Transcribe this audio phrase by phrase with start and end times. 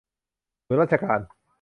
[0.65, 1.19] ศูนย์ราชการ